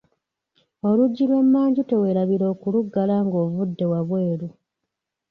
[0.87, 4.47] Oluggi lw'emmanju teweerabira okuluggala nga ovudde wabweru.